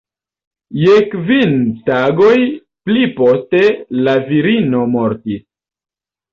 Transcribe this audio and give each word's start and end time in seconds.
Je 0.83 0.95
kvin 1.11 1.53
tagoj 1.91 2.33
pli 2.89 3.05
poste 3.21 3.63
la 4.09 4.19
virino 4.33 4.85
mortis. 4.99 5.49